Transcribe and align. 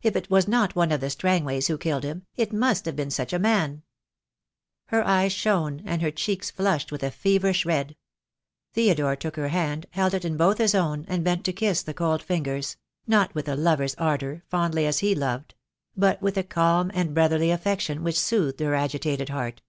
If 0.00 0.14
it 0.14 0.30
was 0.30 0.46
not 0.46 0.76
one 0.76 0.92
of 0.92 1.00
the 1.00 1.10
Strangways 1.10 1.66
who 1.66 1.76
killed 1.76 2.04
him, 2.04 2.24
it 2.36 2.52
must 2.52 2.84
have 2.86 2.94
been 2.94 3.10
such 3.10 3.32
a 3.32 3.38
man." 3.40 3.82
Her 4.90 5.04
eyes 5.04 5.32
shone, 5.32 5.82
and 5.84 6.00
her 6.02 6.12
cheeks 6.12 6.52
flushed 6.52 6.92
with 6.92 7.02
a 7.02 7.10
feverish 7.10 7.66
red. 7.66 7.96
Theodore 8.74 9.16
took 9.16 9.34
her 9.34 9.48
hand, 9.48 9.86
held 9.90 10.14
it 10.14 10.24
in 10.24 10.36
both 10.36 10.58
his 10.58 10.76
own, 10.76 11.04
and 11.08 11.24
bent 11.24 11.44
to 11.46 11.52
kiss 11.52 11.82
the 11.82 11.94
cold 11.94 12.22
fingers— 12.22 12.76
not 13.08 13.34
with 13.34 13.48
a 13.48 13.56
lover's 13.56 13.96
ardour, 13.96 14.44
fondly 14.46 14.86
as 14.86 15.00
he 15.00 15.16
loved; 15.16 15.54
but 15.96 16.22
with 16.22 16.36
a 16.38 16.44
calm 16.44 16.92
and 16.94 17.12
brotherly 17.12 17.50
affection 17.50 18.04
which 18.04 18.20
soothed 18.20 18.60
her 18.60 18.76
agitated 18.76 19.30
heart. 19.30 19.62